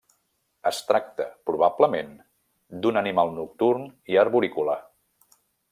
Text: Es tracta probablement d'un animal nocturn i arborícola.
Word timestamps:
Es 0.69 0.79
tracta 0.91 1.27
probablement 1.49 2.15
d'un 2.85 2.99
animal 3.05 3.35
nocturn 3.39 3.87
i 4.15 4.21
arborícola. 4.27 4.79